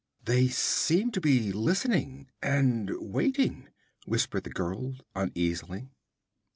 'They 0.25 0.47
seem 0.47 1.11
to 1.11 1.21
be 1.21 1.51
listening 1.51 2.27
and 2.41 2.89
waiting!' 2.99 3.69
whispered 4.07 4.43
the 4.43 4.49
girl 4.49 4.95
uneasily. 5.15 5.89